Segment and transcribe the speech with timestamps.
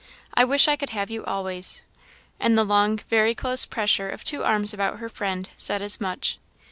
[0.33, 1.83] "I wish I could have you always!"
[2.39, 6.01] And the long, very close pressure of her two arms about her friend, said as
[6.01, 6.39] much.